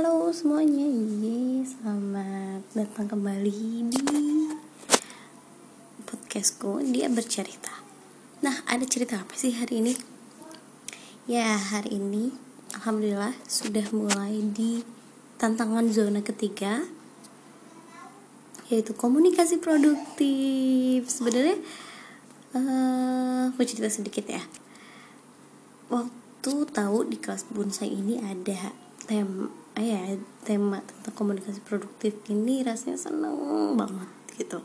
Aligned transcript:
Halo 0.00 0.32
semuanya, 0.32 0.88
Yeay, 0.88 1.60
selamat 1.60 2.72
datang 2.72 3.04
kembali 3.04 3.92
di 3.92 4.00
podcastku 6.08 6.80
Dia 6.88 7.12
bercerita. 7.12 7.84
Nah, 8.40 8.64
ada 8.64 8.80
cerita 8.88 9.20
apa 9.20 9.36
sih 9.36 9.52
hari 9.52 9.84
ini? 9.84 9.92
Ya, 11.28 11.52
hari 11.52 12.00
ini 12.00 12.32
Alhamdulillah 12.80 13.36
sudah 13.44 13.84
mulai 13.92 14.40
di 14.40 14.80
tantangan 15.36 15.92
zona 15.92 16.24
ketiga 16.24 16.80
Yaitu 18.72 18.96
komunikasi 18.96 19.60
produktif. 19.60 21.12
Sebenarnya 21.12 21.60
uh, 22.56 23.52
cerita 23.68 23.92
sedikit 23.92 24.24
ya. 24.32 24.40
Waktu 25.92 26.52
tahu 26.72 27.04
di 27.04 27.20
kelas 27.20 27.52
bonsai 27.52 27.92
ini 27.92 28.16
ada 28.16 28.72
tema 29.04 29.59
ya 29.78 30.18
tema 30.42 30.82
tentang 30.82 31.14
komunikasi 31.14 31.62
produktif 31.62 32.16
ini 32.26 32.66
rasanya 32.66 32.98
seneng 32.98 33.36
banget 33.78 34.10
gitu. 34.34 34.64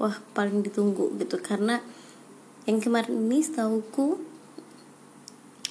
Wah 0.00 0.16
paling 0.32 0.64
ditunggu 0.64 1.12
gitu. 1.20 1.36
Karena 1.42 1.82
yang 2.64 2.80
kemarin 2.80 3.28
ini 3.28 3.44
setauku 3.44 4.20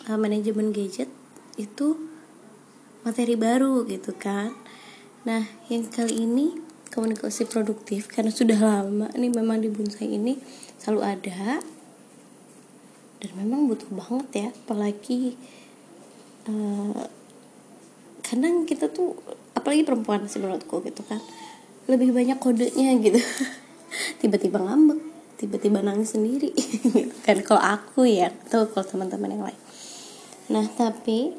uh, 0.06 0.20
manajemen 0.20 0.70
gadget 0.70 1.10
itu 1.58 1.98
materi 3.02 3.34
baru 3.40 3.88
gitu 3.90 4.14
kan. 4.14 4.54
Nah 5.26 5.48
yang 5.68 5.90
kali 5.90 6.26
ini 6.26 6.70
komunikasi 6.90 7.46
produktif 7.46 8.10
karena 8.10 8.34
sudah 8.34 8.58
lama 8.58 9.08
nih 9.14 9.30
memang 9.30 9.62
di 9.62 9.70
bonsai 9.70 10.10
ini 10.10 10.42
selalu 10.82 11.02
ada 11.06 11.62
dan 13.20 13.32
memang 13.36 13.70
butuh 13.70 13.92
banget 13.94 14.28
ya 14.34 14.50
apalagi 14.50 15.38
uh, 16.50 17.19
kadang 18.30 18.70
kita 18.70 18.94
tuh 18.94 19.18
apalagi 19.58 19.82
perempuan 19.82 20.30
sih 20.30 20.38
menurutku 20.38 20.86
gitu 20.86 21.02
kan 21.10 21.18
lebih 21.90 22.14
banyak 22.14 22.38
kodenya 22.38 22.94
gitu. 23.02 23.18
Tiba-tiba 24.22 24.62
ngambek 24.62 25.10
tiba-tiba 25.40 25.80
nangis 25.80 26.14
sendiri. 26.14 26.52
Gitu 26.60 27.16
kan 27.24 27.40
kalau 27.48 27.64
aku 27.64 28.04
ya 28.04 28.28
atau 28.28 28.68
kalau 28.68 28.84
teman-teman 28.84 29.32
yang 29.32 29.44
lain. 29.48 29.62
Nah 30.52 30.68
tapi 30.68 31.32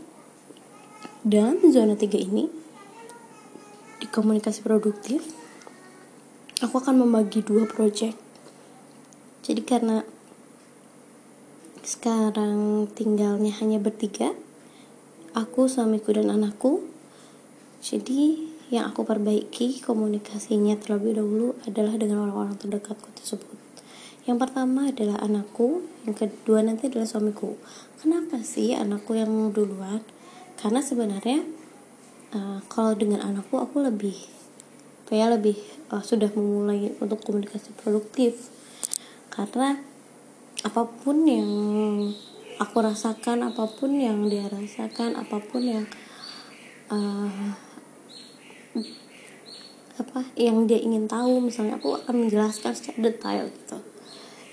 dalam 1.20 1.60
zona 1.69 2.00
tiga 2.00 2.16
ini 2.16 2.48
di 4.00 4.08
komunikasi 4.08 4.64
produktif 4.64 5.20
aku 6.64 6.80
akan 6.80 7.04
membagi 7.04 7.44
dua 7.44 7.69
project. 7.69 8.16
Jadi 9.44 9.60
karena 9.69 10.00
sekarang 11.84 12.88
tinggalnya 12.97 13.52
hanya 13.60 13.77
bertiga 13.77 14.32
aku, 15.36 15.67
suamiku, 15.67 16.14
dan 16.14 16.31
anakku. 16.31 16.84
Jadi, 17.81 18.50
yang 18.70 18.86
aku 18.95 19.03
perbaiki 19.03 19.83
komunikasinya 19.83 20.78
terlebih 20.78 21.19
dahulu 21.19 21.59
adalah 21.67 21.98
dengan 21.98 22.22
orang-orang 22.22 22.55
terdekatku 22.55 23.11
tersebut. 23.19 23.59
Yang 24.31 24.47
pertama 24.47 24.95
adalah 24.95 25.19
anakku, 25.27 25.83
yang 26.06 26.14
kedua 26.14 26.62
nanti 26.62 26.87
adalah 26.87 27.09
suamiku. 27.09 27.59
Kenapa 27.98 28.39
sih 28.47 28.78
anakku 28.78 29.19
yang 29.19 29.50
duluan? 29.50 30.06
Karena 30.55 30.78
sebenarnya 30.84 31.42
uh, 32.31 32.62
kalau 32.70 32.94
dengan 32.94 33.27
anakku 33.27 33.59
aku 33.59 33.83
lebih 33.83 34.15
kayak 35.11 35.41
lebih 35.41 35.59
uh, 35.91 36.05
sudah 36.05 36.31
memulai 36.37 36.94
untuk 37.03 37.19
komunikasi 37.27 37.75
produktif. 37.81 38.55
Karena 39.34 39.83
apa 40.62 40.87
pun 40.87 41.27
yang 41.27 41.50
aku 42.61 42.84
rasakan 42.84 43.41
apa 43.41 43.64
pun 43.64 43.97
yang 43.97 44.28
dia 44.28 44.44
rasakan 44.53 45.16
apa 45.16 45.41
pun 45.41 45.64
yang 45.64 45.84
uh, 46.92 47.56
apa 49.97 50.20
yang 50.36 50.69
dia 50.69 50.77
ingin 50.77 51.08
tahu 51.08 51.41
misalnya 51.41 51.81
aku 51.81 51.97
akan 51.97 52.28
menjelaskan 52.28 52.77
secara 52.77 53.08
detail 53.08 53.48
gitu. 53.48 53.78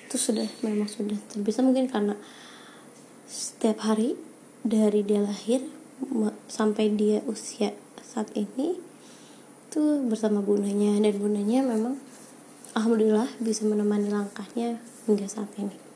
Itu 0.07 0.15
sudah 0.15 0.47
memang 0.63 0.87
sudah 0.87 1.19
terbiasa 1.27 1.59
mungkin 1.67 1.91
karena 1.91 2.15
setiap 3.27 3.83
hari 3.83 4.15
dari 4.63 5.03
dia 5.03 5.19
lahir 5.19 5.67
sampai 6.47 6.95
dia 6.95 7.19
usia 7.27 7.75
saat 7.99 8.31
ini 8.39 8.79
itu 9.67 9.83
bersama 10.07 10.39
bundanya. 10.39 10.95
Dan 10.99 11.19
bundanya 11.19 11.59
memang 11.63 11.99
alhamdulillah 12.71 13.27
bisa 13.43 13.67
menemani 13.67 14.07
langkahnya 14.11 14.79
hingga 15.07 15.27
saat 15.27 15.51
ini 15.59 15.86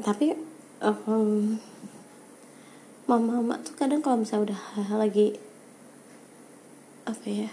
tapi 0.00 0.34
um, 0.80 1.60
mama-mama 3.04 3.60
tuh 3.60 3.74
kadang 3.76 4.00
kalau 4.00 4.22
misalnya 4.22 4.52
udah 4.52 4.62
lagi 4.96 5.36
apa 7.08 7.26
ya 7.26 7.50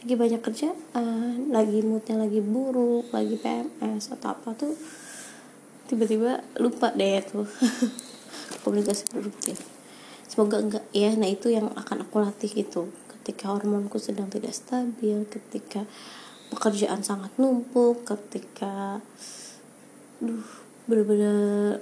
lagi 0.00 0.14
banyak 0.16 0.40
kerja 0.40 0.72
uh, 0.96 1.36
lagi 1.52 1.84
moodnya 1.84 2.16
lagi 2.16 2.40
buruk 2.40 3.12
lagi 3.12 3.36
PMS 3.36 4.16
atau 4.16 4.32
apa 4.32 4.56
tuh 4.56 4.72
tiba-tiba 5.90 6.40
lupa 6.62 6.94
deh 6.94 7.20
tuh 7.26 7.44
komunikasi 8.62 9.10
produktif. 9.10 9.58
Semoga 10.30 10.62
enggak 10.62 10.86
ya. 10.94 11.10
Nah 11.18 11.26
itu 11.26 11.50
yang 11.50 11.66
akan 11.74 12.06
aku 12.06 12.22
latih 12.22 12.46
gitu 12.46 12.86
ketika 13.20 13.50
hormonku 13.52 13.98
sedang 13.98 14.30
tidak 14.30 14.54
stabil 14.54 15.26
ketika 15.28 15.84
pekerjaan 16.48 17.02
sangat 17.02 17.34
numpuk 17.36 18.06
ketika 18.06 19.02
duh 20.22 20.69
bener-bener 20.90 21.78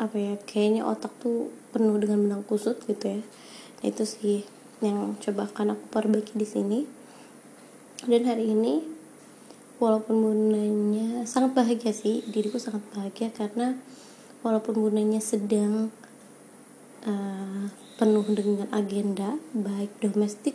apa 0.00 0.16
ya 0.16 0.34
kayaknya 0.48 0.88
otak 0.88 1.12
tuh 1.20 1.52
penuh 1.70 2.00
dengan 2.00 2.24
benang 2.24 2.42
kusut 2.48 2.80
gitu 2.88 3.20
ya. 3.20 3.20
Nah, 3.20 3.86
itu 3.86 4.08
sih 4.08 4.48
yang 4.80 5.20
coba 5.20 5.52
akan 5.52 5.76
aku 5.76 5.84
perbaiki 5.92 6.34
di 6.34 6.48
sini. 6.48 6.80
Dan 8.02 8.26
hari 8.26 8.50
ini 8.50 8.82
walaupun 9.82 10.14
bundanya 10.14 11.26
sangat 11.26 11.58
bahagia 11.58 11.90
sih 11.90 12.22
diriku 12.30 12.58
sangat 12.58 12.82
bahagia 12.94 13.34
karena 13.34 13.74
walaupun 14.46 14.78
bundanya 14.78 15.18
sedang 15.18 15.90
uh, 17.02 17.66
penuh 17.98 18.26
dengan 18.30 18.70
agenda 18.70 19.38
baik 19.50 19.90
domestik 20.02 20.54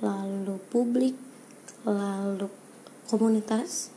lalu 0.00 0.56
publik 0.72 1.16
lalu 1.84 2.48
komunitas 3.08 3.92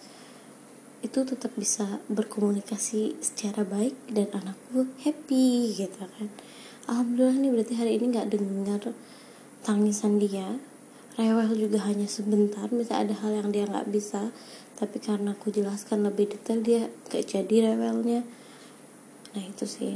itu 1.06 1.22
tetap 1.22 1.54
bisa 1.54 2.02
berkomunikasi 2.10 3.22
secara 3.22 3.62
baik 3.62 3.94
dan 4.10 4.26
anakku 4.34 4.90
happy 5.06 5.70
gitu 5.78 6.02
kan. 6.02 6.28
Alhamdulillah 6.90 7.38
nih 7.38 7.52
berarti 7.54 7.74
hari 7.78 7.92
ini 8.02 8.06
nggak 8.10 8.30
dengar 8.34 8.82
tangisan 9.62 10.18
dia. 10.18 10.58
Rewel 11.16 11.54
juga 11.56 11.86
hanya 11.86 12.10
sebentar 12.10 12.68
bisa 12.74 13.00
ada 13.06 13.14
hal 13.14 13.38
yang 13.38 13.54
dia 13.54 13.70
nggak 13.70 13.88
bisa. 13.94 14.34
Tapi 14.76 14.98
karena 15.00 15.38
aku 15.38 15.54
jelaskan 15.54 16.04
lebih 16.04 16.36
detail 16.36 16.60
dia 16.60 16.92
gak 17.08 17.24
jadi 17.24 17.72
rewelnya. 17.72 18.28
Nah 19.32 19.44
itu 19.48 19.64
sih. 19.64 19.96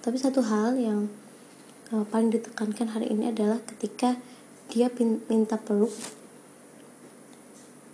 Tapi 0.00 0.16
satu 0.16 0.40
hal 0.40 0.80
yang 0.80 1.12
uh, 1.92 2.08
paling 2.08 2.32
ditekankan 2.32 2.96
hari 2.96 3.12
ini 3.12 3.28
adalah 3.28 3.60
ketika 3.60 4.16
dia 4.72 4.88
minta 5.28 5.60
peluk 5.60 5.92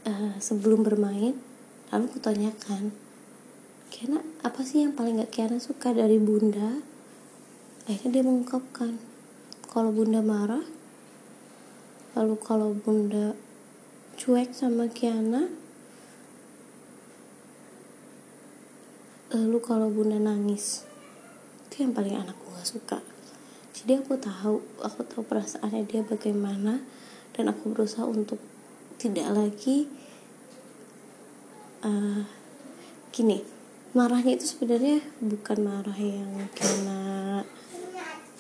uh, 0.07 0.39
sebelum 0.39 0.87
bermain 0.87 1.50
lalu 1.91 2.07
kutanyakan 2.11 2.95
Kiana 3.91 4.23
apa 4.47 4.63
sih 4.63 4.87
yang 4.87 4.95
paling 4.95 5.19
gak 5.19 5.35
Kiana 5.35 5.59
suka 5.59 5.91
dari 5.91 6.15
bunda? 6.23 6.79
Akhirnya 7.91 8.23
dia 8.23 8.23
mengungkapkan 8.23 9.03
kalau 9.67 9.91
bunda 9.91 10.23
marah 10.23 10.63
lalu 12.15 12.39
kalau 12.39 12.71
bunda 12.71 13.35
cuek 14.15 14.55
sama 14.55 14.87
Kiana 14.87 15.51
lalu 19.35 19.59
kalau 19.59 19.91
bunda 19.91 20.23
nangis 20.23 20.87
itu 21.67 21.83
yang 21.87 21.95
paling 21.95 22.15
anakku 22.15 22.51
gak 22.55 22.67
suka. 22.67 22.99
Jadi 23.75 23.99
aku 23.99 24.15
tahu 24.19 24.63
aku 24.87 25.01
tahu 25.07 25.23
perasaannya 25.27 25.83
dia 25.87 26.07
bagaimana 26.07 26.83
dan 27.35 27.51
aku 27.51 27.75
berusaha 27.75 28.07
untuk 28.07 28.39
tidak 29.03 29.31
lagi 29.35 29.91
uh, 31.85 32.23
gini 33.11 33.61
marahnya 33.91 34.39
itu 34.39 34.55
sebenarnya 34.55 35.03
bukan 35.19 35.59
marah 35.67 35.99
yang 35.99 36.31
karena 36.55 37.01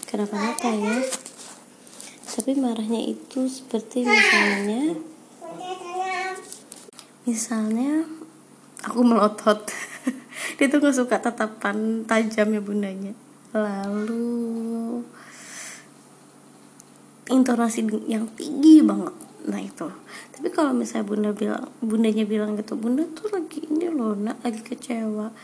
kenapa-napa 0.07 0.71
ya. 0.75 0.99
Tapi 2.31 2.55
marahnya 2.55 3.03
itu 3.03 3.51
seperti 3.51 4.07
misalnya 4.07 4.95
misalnya 7.27 8.07
aku 8.87 9.01
melotot. 9.03 9.67
Dia 10.57 10.67
tuh 10.71 10.79
gak 10.79 10.97
suka 10.97 11.19
tatapan 11.19 12.07
tajam 12.07 12.55
ya 12.55 12.63
bundanya. 12.63 13.13
Lalu 13.51 15.03
intonasi 17.27 17.83
yang 18.07 18.31
tinggi 18.39 18.87
banget. 18.87 19.15
Nah 19.51 19.61
itu 19.63 19.91
tapi 20.41 20.57
kalau 20.57 20.73
misalnya 20.73 21.05
bunda 21.05 21.31
bilang 21.37 21.69
bundanya 21.85 22.25
bilang 22.25 22.57
gitu 22.57 22.73
bunda 22.73 23.05
tuh 23.13 23.29
lagi 23.29 23.61
ini 23.69 23.93
loh 23.93 24.17
nak 24.17 24.41
lagi 24.41 24.65
kecewa. 24.65 25.37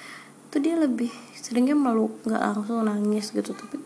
Tuh 0.48 0.56
dia 0.56 0.72
lebih 0.81 1.12
seringnya 1.37 1.76
meluk 1.76 2.25
nggak 2.25 2.40
langsung 2.40 2.81
nangis 2.81 3.28
gitu 3.37 3.52
tapi 3.52 3.76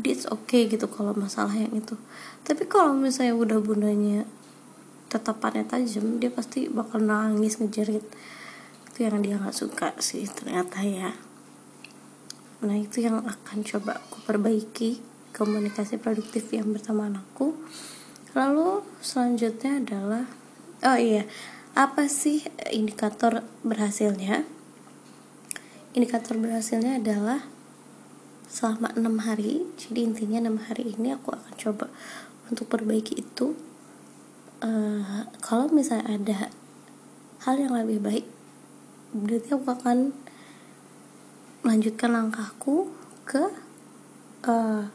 it's 0.00 0.24
okay 0.24 0.64
gitu 0.64 0.88
kalau 0.88 1.12
masalah 1.12 1.52
yang 1.52 1.76
itu 1.76 1.92
tapi 2.40 2.64
kalau 2.64 2.96
misalnya 2.96 3.36
udah 3.36 3.60
bundanya 3.60 4.24
tetapannya 5.12 5.68
tajam 5.68 6.16
dia 6.16 6.32
pasti 6.32 6.72
bakal 6.72 7.04
nangis 7.04 7.60
ngejerit. 7.60 8.08
Itu 8.88 9.04
yang 9.04 9.20
dia 9.20 9.36
nggak 9.36 9.52
suka 9.52 9.92
sih 10.00 10.24
ternyata 10.24 10.80
ya. 10.80 11.12
Nah 12.64 12.80
itu 12.80 13.04
yang 13.04 13.20
akan 13.20 13.60
coba 13.60 14.00
aku 14.00 14.24
perbaiki 14.24 15.04
komunikasi 15.36 16.00
produktif 16.00 16.48
yang 16.56 16.72
bersama 16.72 17.12
anakku 17.12 17.52
lalu 18.34 18.82
selanjutnya 18.98 19.80
adalah 19.80 20.24
oh 20.84 20.98
iya 20.98 21.24
apa 21.74 22.06
sih 22.06 22.46
indikator 22.70 23.42
berhasilnya? 23.66 24.46
Indikator 25.94 26.38
berhasilnya 26.38 27.02
adalah 27.02 27.46
selama 28.46 28.94
enam 28.94 29.18
hari 29.22 29.66
jadi 29.74 30.06
intinya 30.06 30.38
enam 30.46 30.58
hari 30.62 30.94
ini 30.94 31.14
aku 31.14 31.34
akan 31.34 31.54
coba 31.58 31.86
untuk 32.50 32.70
perbaiki 32.70 33.18
itu. 33.18 33.58
Uh, 34.62 35.26
kalau 35.42 35.66
misalnya 35.68 36.14
ada 36.14 36.38
hal 37.44 37.60
yang 37.60 37.76
lebih 37.76 38.00
baik 38.00 38.26
berarti 39.12 39.52
aku 39.52 39.68
akan 39.68 39.98
melanjutkan 41.60 42.10
langkahku 42.10 42.88
ke 43.28 43.44
uh, 44.48 44.88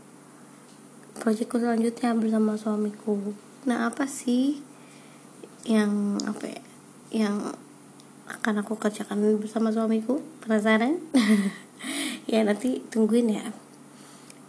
proyekku 1.19 1.59
selanjutnya 1.59 2.15
bersama 2.15 2.55
suamiku. 2.55 3.35
Nah 3.67 3.91
apa 3.91 4.07
sih 4.07 4.63
yang 5.67 6.15
apa 6.23 6.47
ya 6.47 6.61
yang 7.11 7.35
akan 8.29 8.63
aku 8.63 8.79
kerjakan 8.79 9.37
bersama 9.37 9.69
suamiku? 9.75 10.23
Penasaran? 10.41 10.97
Ya 12.29 12.45
nanti 12.45 12.85
tungguin 12.93 13.41
ya. 13.41 13.57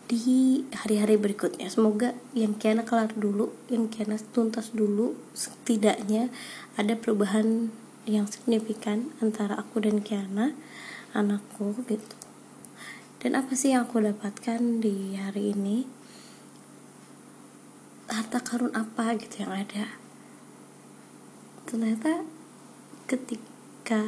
Di 0.04 0.60
hari-hari 0.76 1.16
berikutnya 1.16 1.72
semoga 1.72 2.12
yang 2.36 2.52
Kiana 2.60 2.84
kelar 2.84 3.08
dulu 3.16 3.56
yang 3.72 3.88
Kiana 3.88 4.20
tuntas 4.20 4.76
dulu 4.76 5.16
setidaknya 5.32 6.28
ada 6.76 6.92
perubahan 6.92 7.72
yang 8.04 8.28
signifikan 8.28 9.16
antara 9.24 9.56
aku 9.56 9.80
dan 9.80 10.04
Kiana 10.04 10.52
anakku 11.16 11.72
gitu. 11.88 12.16
Dan 13.16 13.32
apa 13.32 13.56
sih 13.56 13.72
yang 13.72 13.88
aku 13.88 14.04
dapatkan 14.04 14.84
di 14.84 15.16
hari 15.16 15.56
ini 15.56 15.88
harta 18.10 18.42
karun 18.42 18.74
apa 18.74 19.14
gitu 19.14 19.46
yang 19.46 19.54
ada. 19.54 19.86
Ternyata 21.64 22.26
ketika 23.06 24.02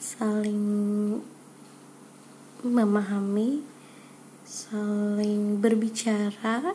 saling 0.00 0.64
memahami 2.64 3.60
saling 4.48 5.60
berbicara 5.60 6.72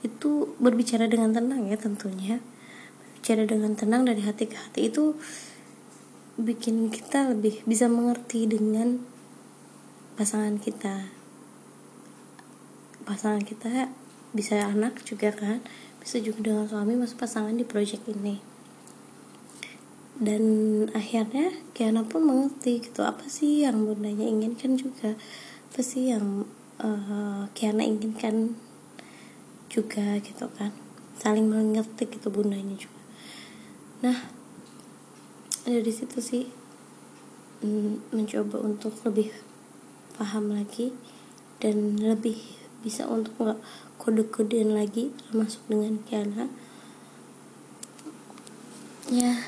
itu 0.00 0.56
berbicara 0.56 1.04
dengan 1.04 1.36
tenang 1.36 1.68
ya 1.68 1.76
tentunya. 1.76 2.40
Berbicara 3.04 3.44
dengan 3.44 3.72
tenang 3.76 4.08
dari 4.08 4.24
hati 4.24 4.48
ke 4.48 4.56
hati 4.56 4.88
itu 4.88 5.16
bikin 6.40 6.88
kita 6.88 7.30
lebih 7.36 7.60
bisa 7.68 7.86
mengerti 7.92 8.48
dengan 8.48 9.04
pasangan 10.16 10.56
kita. 10.56 11.12
Pasangan 13.04 13.44
kita 13.44 13.92
bisa 14.34 14.58
anak 14.66 15.00
juga 15.06 15.30
kan 15.30 15.62
bisa 16.04 16.20
juga 16.20 16.44
dengan 16.44 16.68
suami 16.68 17.00
masuk 17.00 17.24
pasangan 17.24 17.56
di 17.56 17.64
project 17.64 18.04
ini. 18.12 18.36
Dan 20.20 20.44
akhirnya 20.92 21.50
Kiana 21.72 22.04
pun 22.04 22.28
mengerti 22.28 22.84
gitu 22.84 23.02
apa 23.02 23.24
sih 23.26 23.64
yang 23.64 23.88
bundanya 23.88 24.28
inginkan 24.28 24.76
juga? 24.76 25.16
Apa 25.72 25.80
sih 25.80 26.12
yang 26.12 26.44
uh, 26.78 27.48
Kiana 27.56 27.88
inginkan 27.88 28.52
juga 29.72 30.20
gitu 30.20 30.44
kan? 30.52 30.76
Saling 31.16 31.48
mengerti 31.48 32.04
gitu 32.04 32.28
bundanya 32.28 32.76
juga. 32.76 33.00
Nah 34.04 34.18
dari 35.64 35.88
situ 35.88 36.20
sih 36.20 36.44
mm, 37.64 38.12
mencoba 38.12 38.60
untuk 38.60 38.92
lebih 39.08 39.32
paham 40.20 40.52
lagi 40.52 40.92
dan 41.64 41.96
lebih 41.96 42.36
bisa 42.84 43.08
untuk 43.08 43.32
nggak 43.40 43.60
kode-kodean 44.04 44.76
lagi 44.76 45.16
termasuk 45.16 45.64
dengan 45.64 45.96
Kiana. 46.04 46.52
Ya 49.08 49.40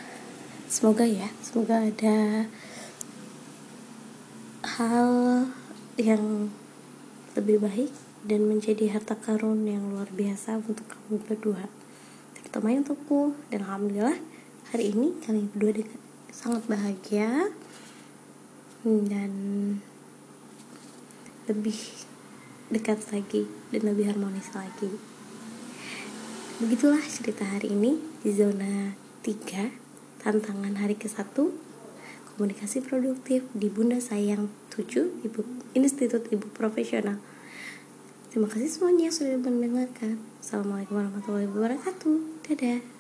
semoga 0.64 1.04
ya 1.04 1.28
semoga 1.44 1.84
ada 1.84 2.48
hal 4.64 5.12
yang 6.00 6.48
lebih 7.36 7.60
baik 7.60 7.92
dan 8.24 8.48
menjadi 8.48 8.96
harta 8.96 9.12
karun 9.12 9.68
yang 9.68 9.92
luar 9.92 10.08
biasa 10.08 10.56
untuk 10.64 10.88
kamu 10.88 11.20
berdua. 11.28 11.68
Terutama 12.40 12.72
untukku 12.72 13.36
dan 13.52 13.60
alhamdulillah 13.68 14.16
hari 14.72 14.96
ini 14.96 15.20
kami 15.20 15.52
berdua 15.52 15.84
sangat 16.32 16.64
bahagia. 16.64 17.52
Dan 18.86 19.32
lebih 21.50 21.74
dekat 22.72 23.02
lagi 23.14 23.46
dan 23.70 23.82
lebih 23.86 24.10
harmonis 24.10 24.50
lagi 24.56 24.90
begitulah 26.56 27.02
cerita 27.04 27.44
hari 27.44 27.74
ini 27.74 28.00
di 28.24 28.30
zona 28.32 28.96
3 29.22 30.22
tantangan 30.24 30.74
hari 30.78 30.98
ke-1 30.98 31.36
komunikasi 32.36 32.84
produktif 32.84 33.48
di 33.56 33.72
Bunda 33.72 33.96
Sayang 33.96 34.52
7 34.76 35.24
Ibu 35.24 35.40
Institut 35.72 36.28
Ibu 36.28 36.52
Profesional. 36.52 37.16
Terima 38.28 38.52
kasih 38.52 38.68
semuanya 38.68 39.08
sudah 39.08 39.40
mendengarkan. 39.40 40.20
Assalamualaikum 40.44 41.00
warahmatullahi 41.00 41.48
wabarakatuh. 41.48 42.44
Dadah. 42.44 42.95